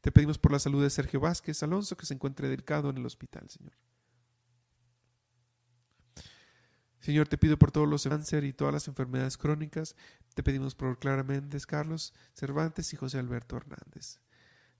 Te 0.00 0.12
pedimos 0.12 0.38
por 0.38 0.52
la 0.52 0.58
salud 0.58 0.82
de 0.82 0.90
Sergio 0.90 1.20
Vázquez 1.20 1.62
Alonso, 1.62 1.96
que 1.96 2.06
se 2.06 2.14
encuentre 2.14 2.48
delicado 2.48 2.90
en 2.90 2.98
el 2.98 3.06
hospital, 3.06 3.48
Señor. 3.48 3.74
Señor, 7.00 7.28
te 7.28 7.38
pido 7.38 7.58
por 7.58 7.70
todos 7.70 7.88
los 7.88 8.04
cáncer 8.04 8.44
y 8.44 8.52
todas 8.52 8.74
las 8.74 8.88
enfermedades 8.88 9.36
crónicas. 9.36 9.96
Te 10.34 10.42
pedimos 10.42 10.74
por 10.74 10.98
Clara 10.98 11.22
Méndez, 11.22 11.66
Carlos 11.66 12.12
Cervantes 12.34 12.92
y 12.92 12.96
José 12.96 13.18
Alberto 13.18 13.56
Hernández. 13.56 14.20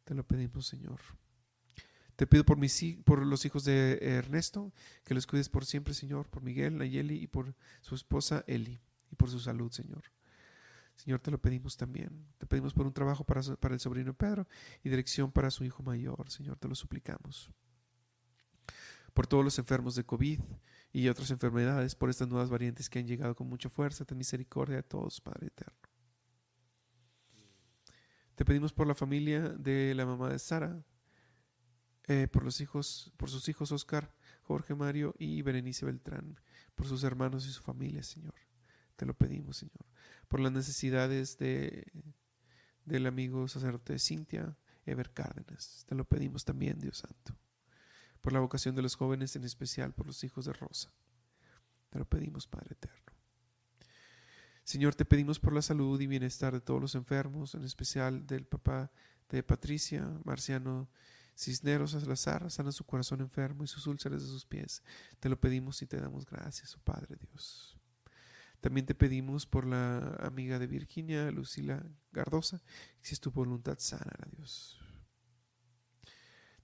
Te 0.04 0.14
lo 0.14 0.24
pedimos, 0.24 0.66
Señor. 0.66 1.00
Te 2.16 2.26
pido 2.26 2.44
por, 2.44 2.58
mis, 2.58 2.82
por 3.04 3.24
los 3.24 3.44
hijos 3.44 3.64
de 3.64 3.98
Ernesto, 4.00 4.72
que 5.04 5.14
los 5.14 5.26
cuides 5.26 5.48
por 5.48 5.64
siempre, 5.64 5.94
Señor, 5.94 6.28
por 6.28 6.42
Miguel, 6.42 6.76
Nayeli 6.76 7.14
y 7.14 7.28
por 7.28 7.54
su 7.80 7.94
esposa 7.94 8.42
Eli, 8.48 8.80
y 9.10 9.16
por 9.16 9.30
su 9.30 9.40
salud, 9.40 9.70
Señor. 9.70 10.04
Señor, 10.98 11.20
te 11.20 11.30
lo 11.30 11.38
pedimos 11.40 11.76
también. 11.76 12.26
Te 12.38 12.46
pedimos 12.46 12.74
por 12.74 12.86
un 12.86 12.92
trabajo 12.92 13.24
para, 13.24 13.42
para 13.56 13.74
el 13.74 13.80
sobrino 13.80 14.14
Pedro 14.14 14.48
y 14.82 14.88
dirección 14.88 15.30
para 15.30 15.50
su 15.50 15.64
hijo 15.64 15.82
mayor, 15.82 16.28
Señor, 16.30 16.56
te 16.58 16.68
lo 16.68 16.74
suplicamos. 16.74 17.50
Por 19.14 19.26
todos 19.26 19.44
los 19.44 19.58
enfermos 19.58 19.94
de 19.94 20.04
COVID 20.04 20.40
y 20.92 21.08
otras 21.08 21.30
enfermedades, 21.30 21.94
por 21.94 22.10
estas 22.10 22.28
nuevas 22.28 22.50
variantes 22.50 22.90
que 22.90 22.98
han 22.98 23.06
llegado 23.06 23.36
con 23.36 23.48
mucha 23.48 23.70
fuerza, 23.70 24.04
ten 24.04 24.18
misericordia 24.18 24.76
de 24.76 24.82
todos, 24.82 25.20
Padre 25.20 25.48
eterno. 25.48 25.78
Te 28.34 28.44
pedimos 28.44 28.72
por 28.72 28.86
la 28.86 28.94
familia 28.94 29.40
de 29.40 29.94
la 29.94 30.06
mamá 30.06 30.30
de 30.30 30.38
Sara, 30.38 30.84
eh, 32.06 32.26
por 32.26 32.44
los 32.44 32.60
hijos, 32.60 33.12
por 33.16 33.30
sus 33.30 33.48
hijos 33.48 33.70
Oscar, 33.70 34.14
Jorge 34.42 34.74
Mario 34.74 35.14
y 35.18 35.42
Berenice 35.42 35.84
Beltrán, 35.84 36.40
por 36.74 36.86
sus 36.86 37.04
hermanos 37.04 37.46
y 37.46 37.52
su 37.52 37.62
familia, 37.62 38.02
Señor. 38.02 38.34
Te 38.98 39.06
lo 39.06 39.14
pedimos, 39.14 39.58
Señor. 39.58 39.86
Por 40.26 40.40
las 40.40 40.50
necesidades 40.50 41.38
de, 41.38 41.86
del 42.84 43.06
amigo 43.06 43.46
sacerdote 43.46 43.96
Cintia 44.00 44.56
Ever 44.86 45.12
Cárdenas. 45.12 45.84
Te 45.88 45.94
lo 45.94 46.04
pedimos 46.04 46.44
también, 46.44 46.80
Dios 46.80 46.98
Santo. 46.98 47.38
Por 48.20 48.32
la 48.32 48.40
vocación 48.40 48.74
de 48.74 48.82
los 48.82 48.96
jóvenes, 48.96 49.36
en 49.36 49.44
especial 49.44 49.94
por 49.94 50.08
los 50.08 50.24
hijos 50.24 50.46
de 50.46 50.52
Rosa. 50.52 50.90
Te 51.90 52.00
lo 52.00 52.06
pedimos, 52.06 52.48
Padre 52.48 52.72
Eterno. 52.72 53.12
Señor, 54.64 54.96
te 54.96 55.04
pedimos 55.04 55.38
por 55.38 55.52
la 55.52 55.62
salud 55.62 56.00
y 56.00 56.08
bienestar 56.08 56.52
de 56.52 56.60
todos 56.60 56.80
los 56.80 56.96
enfermos, 56.96 57.54
en 57.54 57.62
especial 57.62 58.26
del 58.26 58.46
papá 58.46 58.90
de 59.28 59.44
Patricia, 59.44 60.10
Marciano 60.24 60.90
Cisneros 61.36 61.92
Salazar, 61.92 62.50
sana 62.50 62.72
su 62.72 62.82
corazón 62.82 63.20
enfermo 63.20 63.62
y 63.62 63.68
sus 63.68 63.86
úlceras 63.86 64.22
de 64.22 64.26
sus 64.26 64.44
pies. 64.44 64.82
Te 65.20 65.28
lo 65.28 65.38
pedimos 65.38 65.82
y 65.82 65.86
te 65.86 66.00
damos 66.00 66.26
gracias, 66.26 66.74
oh 66.74 66.80
Padre 66.80 67.14
Dios. 67.14 67.78
También 68.60 68.86
te 68.86 68.94
pedimos 68.94 69.46
por 69.46 69.66
la 69.66 70.16
amiga 70.20 70.58
de 70.58 70.66
Virginia, 70.66 71.30
Lucila 71.30 71.84
Gardosa, 72.12 72.60
si 73.00 73.14
es 73.14 73.20
tu 73.20 73.30
voluntad 73.30 73.78
sana, 73.78 74.26
Dios. 74.36 74.80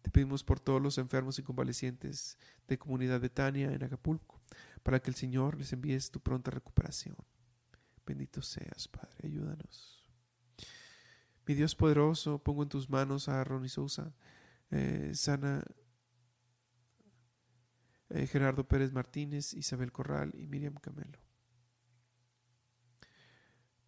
Te 0.02 0.10
pedimos 0.10 0.42
por 0.42 0.60
todos 0.60 0.82
los 0.82 0.98
enfermos 0.98 1.38
y 1.38 1.42
convalecientes 1.42 2.36
de 2.66 2.78
comunidad 2.78 3.20
de 3.20 3.30
Tania 3.30 3.72
en 3.72 3.82
Acapulco, 3.84 4.42
para 4.82 5.00
que 5.00 5.10
el 5.10 5.16
Señor 5.16 5.56
les 5.56 5.72
envíe 5.72 5.98
tu 6.10 6.20
pronta 6.20 6.50
recuperación. 6.50 7.16
Bendito 8.04 8.42
seas, 8.42 8.88
Padre, 8.88 9.16
ayúdanos. 9.22 10.04
Mi 11.46 11.54
Dios 11.54 11.74
poderoso, 11.74 12.38
pongo 12.38 12.62
en 12.62 12.68
tus 12.68 12.90
manos 12.90 13.28
a 13.28 13.44
Ronnie 13.44 13.68
Sousa, 13.68 14.14
eh, 14.70 15.12
sana 15.14 15.62
eh, 18.10 18.26
Gerardo 18.26 18.66
Pérez 18.66 18.92
Martínez, 18.92 19.54
Isabel 19.54 19.92
Corral 19.92 20.32
y 20.34 20.46
Miriam 20.46 20.74
Camelo. 20.74 21.18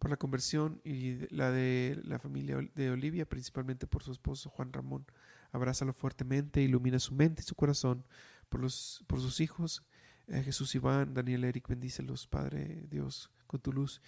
Por 0.07 0.11
la 0.11 0.17
conversión 0.17 0.79
y 0.85 1.27
la 1.35 1.51
de 1.51 1.99
la 2.05 2.17
familia 2.17 2.57
de 2.75 2.91
Olivia, 2.91 3.27
principalmente 3.27 3.87
por 3.87 4.03
su 4.03 4.13
esposo 4.13 4.49
Juan 4.49 4.71
Ramón. 4.71 5.05
Abrázalo 5.51 5.91
fuertemente, 5.91 6.61
ilumina 6.61 6.97
su 6.97 7.13
mente 7.13 7.41
y 7.41 7.45
su 7.45 7.55
corazón 7.55 8.05
por, 8.47 8.61
los, 8.61 9.03
por 9.05 9.19
sus 9.19 9.41
hijos. 9.41 9.83
Eh, 10.27 10.43
Jesús 10.43 10.73
Iván, 10.75 11.13
Daniel 11.13 11.43
Eric, 11.43 11.67
bendícelos, 11.67 12.25
Padre 12.25 12.85
Dios, 12.89 13.29
con 13.47 13.59
tu 13.59 13.73
luz. 13.73 14.01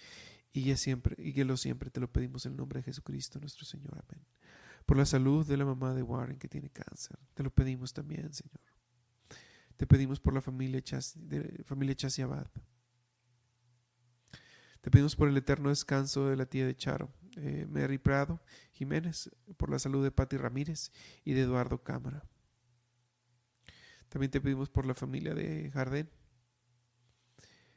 Y 0.54 0.64
ya 0.64 0.78
siempre, 0.78 1.16
y 1.18 1.34
que 1.34 1.44
lo 1.44 1.58
siempre 1.58 1.90
te 1.90 2.00
lo 2.00 2.10
pedimos 2.10 2.46
en 2.46 2.52
el 2.52 2.56
nombre 2.56 2.78
de 2.78 2.84
Jesucristo, 2.84 3.38
nuestro 3.38 3.66
Señor. 3.66 3.92
Amén 3.92 4.24
por 4.86 4.96
la 4.96 5.04
salud 5.04 5.46
de 5.46 5.58
la 5.58 5.66
mamá 5.66 5.92
de 5.92 6.02
Warren 6.02 6.38
que 6.38 6.48
tiene 6.48 6.70
cáncer. 6.70 7.18
Te 7.34 7.42
lo 7.42 7.50
pedimos 7.50 7.92
también, 7.92 8.32
Señor. 8.32 8.58
Te 9.76 9.86
pedimos 9.86 10.18
por 10.18 10.32
la 10.32 10.40
familia, 10.40 10.82
Chas, 10.82 11.14
de, 11.16 11.94
Chasiabad. 11.94 12.46
Te 14.80 14.90
pedimos 14.90 15.14
por 15.14 15.28
el 15.28 15.36
eterno 15.36 15.68
descanso 15.68 16.28
de 16.28 16.36
la 16.36 16.46
tía 16.46 16.66
de 16.66 16.74
Charo, 16.74 17.12
eh, 17.36 17.66
Mary 17.68 17.98
Prado 17.98 18.40
Jiménez, 18.72 19.30
por 19.56 19.70
la 19.70 19.78
salud 19.78 20.02
de 20.02 20.10
Patti 20.10 20.36
Ramírez 20.36 20.90
y 21.24 21.34
de 21.34 21.42
Eduardo 21.42 21.82
Cámara. 21.82 22.24
También 24.08 24.30
te 24.30 24.40
pedimos 24.40 24.70
por 24.70 24.86
la 24.86 24.94
familia 24.94 25.34
de 25.34 25.70
Jardén. 25.70 26.10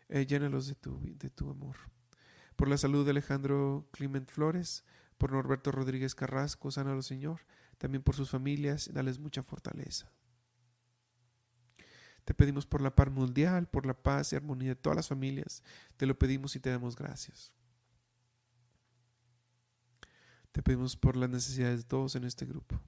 Eh, 0.10 0.26
llénalos 0.26 0.68
de 0.68 0.76
tu, 0.76 1.00
de 1.04 1.30
tu 1.30 1.50
amor. 1.50 1.76
Por 2.56 2.68
la 2.68 2.78
salud 2.78 3.04
de 3.04 3.12
Alejandro 3.12 3.88
Clement 3.92 4.30
Flores, 4.30 4.84
por 5.18 5.32
Norberto 5.32 5.72
Rodríguez 5.72 6.16
Carrasco, 6.16 6.72
sánalo 6.72 7.02
Señor, 7.02 7.42
también 7.78 8.04
por 8.04 8.16
sus 8.16 8.30
familias, 8.30 8.90
dales 8.94 9.20
mucha 9.20 9.44
fortaleza. 9.44 10.12
Te 12.26 12.34
pedimos 12.34 12.66
por 12.66 12.82
la 12.82 12.96
paz 12.96 13.12
mundial, 13.12 13.68
por 13.68 13.86
la 13.86 13.94
paz 13.94 14.32
y 14.32 14.36
armonía 14.36 14.70
de 14.70 14.76
todas 14.76 14.96
las 14.96 15.08
familias. 15.10 15.62
Te 15.98 16.06
lo 16.06 16.18
pedimos 16.18 16.56
y 16.56 16.60
te 16.60 16.70
damos 16.70 16.96
gracias. 16.96 17.52
Te 20.52 20.62
pedimos 20.62 20.96
por 20.96 21.18
las 21.18 21.30
necesidades 21.30 21.80
de 21.80 21.84
todos 21.84 22.16
en 22.16 22.24
este 22.24 22.46
grupo. 22.46 22.80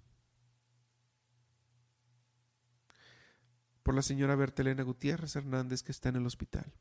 Por 3.84 3.94
la 3.94 4.02
señora 4.02 4.36
Bertelena 4.36 4.84
Gutiérrez 4.84 5.36
Hernández 5.36 5.84
que 5.84 5.92
está 5.92 6.10
en 6.10 6.16
el 6.16 6.26
hospital. 6.26 6.72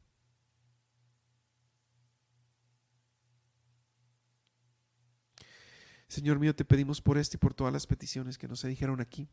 Señor 6.09 6.39
mío, 6.39 6.55
te 6.55 6.65
pedimos 6.65 7.01
por 7.01 7.19
este 7.19 7.37
y 7.37 7.41
por 7.41 7.55
todas 7.55 7.73
las 7.73 7.87
peticiones 7.87 8.39
que 8.39 8.47
nos 8.47 8.63
dijeron 8.63 9.01
aquí. 9.01 9.29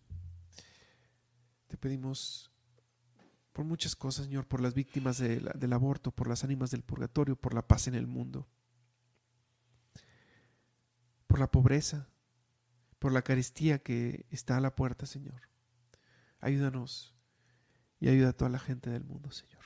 Te 1.68 1.78
pedimos 1.78 2.51
por 3.54 3.66
muchas 3.66 3.96
cosas, 3.96 4.26
Señor, 4.26 4.48
por 4.48 4.62
las 4.62 4.74
víctimas 4.74 5.18
del 5.18 5.74
aborto, 5.74 6.12
por 6.12 6.28
las 6.28 6.44
ánimas 6.44 6.72
del 6.72 6.84
purgatorio, 6.84 7.36
por 7.36 7.54
la 7.54 7.68
paz 7.68 7.88
en 7.88 7.96
el 7.96 8.08
mundo, 8.08 8.48
por 11.28 11.40
la 11.40 11.52
pobreza, 11.52 12.08
por 13.00 13.12
la 13.12 13.24
carestía 13.24 13.80
que 13.80 14.26
está 14.30 14.58
a 14.58 14.62
la 14.62 14.76
puerta, 14.76 15.06
Señor. 15.06 15.42
Ayúdanos 16.40 17.14
y 18.00 18.10
ayuda 18.10 18.30
a 18.30 18.34
toda 18.34 18.50
la 18.50 18.60
gente 18.60 18.90
del 18.90 19.04
mundo, 19.04 19.32
Señor. 19.32 19.62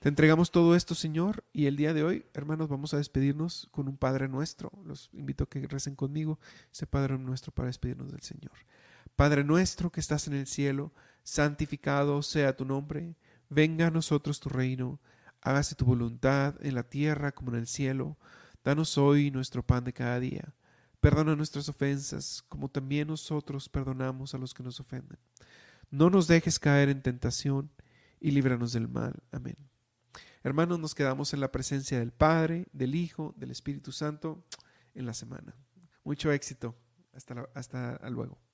Te 0.00 0.08
entregamos 0.08 0.52
todo 0.52 0.76
esto, 0.76 0.94
Señor, 0.94 1.44
y 1.52 1.66
el 1.66 1.76
día 1.76 1.92
de 1.92 2.04
hoy, 2.04 2.24
hermanos, 2.32 2.68
vamos 2.68 2.94
a 2.94 2.98
despedirnos 2.98 3.68
con 3.72 3.88
un 3.88 3.96
Padre 3.96 4.28
nuestro. 4.28 4.70
Los 4.84 5.10
invito 5.12 5.44
a 5.44 5.48
que 5.48 5.66
recen 5.66 5.96
conmigo 5.96 6.38
ese 6.72 6.86
Padre 6.86 7.18
nuestro 7.18 7.52
para 7.52 7.66
despedirnos 7.66 8.12
del 8.12 8.22
Señor. 8.22 8.52
Padre 9.16 9.42
nuestro 9.42 9.90
que 9.90 9.98
estás 9.98 10.28
en 10.28 10.34
el 10.34 10.46
cielo, 10.46 10.92
santificado 11.28 12.22
sea 12.22 12.56
tu 12.56 12.64
nombre, 12.64 13.14
venga 13.50 13.88
a 13.88 13.90
nosotros 13.90 14.40
tu 14.40 14.48
reino, 14.48 14.98
hágase 15.42 15.74
tu 15.74 15.84
voluntad 15.84 16.54
en 16.60 16.74
la 16.74 16.82
tierra 16.82 17.32
como 17.32 17.50
en 17.50 17.58
el 17.58 17.66
cielo. 17.66 18.16
Danos 18.64 18.96
hoy 18.96 19.30
nuestro 19.30 19.62
pan 19.62 19.84
de 19.84 19.92
cada 19.92 20.18
día. 20.20 20.54
Perdona 21.00 21.36
nuestras 21.36 21.68
ofensas, 21.68 22.42
como 22.48 22.68
también 22.68 23.08
nosotros 23.08 23.68
perdonamos 23.68 24.34
a 24.34 24.38
los 24.38 24.52
que 24.54 24.62
nos 24.62 24.80
ofenden. 24.80 25.18
No 25.90 26.10
nos 26.10 26.26
dejes 26.26 26.58
caer 26.58 26.88
en 26.88 27.02
tentación 27.02 27.70
y 28.20 28.30
líbranos 28.30 28.72
del 28.72 28.88
mal. 28.88 29.14
Amén. 29.30 29.56
Hermanos, 30.42 30.78
nos 30.80 30.94
quedamos 30.94 31.34
en 31.34 31.40
la 31.40 31.52
presencia 31.52 31.98
del 31.98 32.12
Padre, 32.12 32.66
del 32.72 32.94
Hijo, 32.94 33.34
del 33.36 33.50
Espíritu 33.50 33.92
Santo 33.92 34.42
en 34.94 35.06
la 35.06 35.12
semana. 35.12 35.54
Mucho 36.04 36.32
éxito. 36.32 36.74
Hasta, 37.12 37.48
hasta 37.54 38.10
luego. 38.10 38.47